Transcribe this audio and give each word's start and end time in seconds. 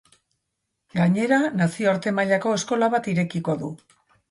Gainera, 0.99 1.37
nazioarte 1.59 2.15
mailako 2.21 2.57
eskola 2.61 2.91
bat 2.97 3.13
irekiko 3.15 3.59
du. 3.63 3.73